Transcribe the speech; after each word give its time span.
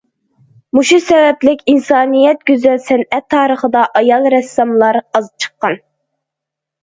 مۇشۇ 0.77 0.95
سەۋەبلىك 1.07 1.59
ئىنسانىيەت 1.73 2.39
گۈزەل 2.51 2.79
سەنئەت 2.87 3.27
تارىخىدا 3.35 3.83
ئايال 3.99 4.25
رەسساملار 4.35 4.97
ئاز 5.03 5.27
چىققان. 5.45 5.77